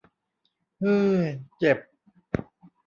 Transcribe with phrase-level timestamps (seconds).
[0.81, 1.19] ฮือ
[1.57, 1.77] เจ็บ